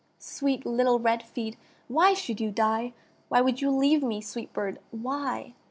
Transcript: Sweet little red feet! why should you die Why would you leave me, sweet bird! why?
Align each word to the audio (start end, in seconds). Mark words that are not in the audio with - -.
Sweet 0.17 0.65
little 0.65 0.97
red 0.97 1.21
feet! 1.21 1.57
why 1.87 2.15
should 2.15 2.41
you 2.41 2.49
die 2.49 2.93
Why 3.29 3.41
would 3.41 3.61
you 3.61 3.69
leave 3.69 4.01
me, 4.01 4.19
sweet 4.19 4.51
bird! 4.51 4.79
why? 4.89 5.53